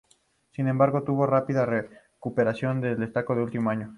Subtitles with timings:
[0.53, 3.89] Sin embargo, tuvo una rápida recuperación y un destacado último año.